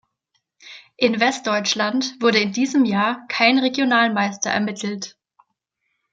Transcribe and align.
In 0.97 1.19
Westdeutschland 1.19 2.15
wurde 2.23 2.39
in 2.39 2.53
diesem 2.53 2.85
Jahr 2.85 3.23
kein 3.27 3.59
Regionalmeister 3.59 4.49
ermittelt. 4.49 5.15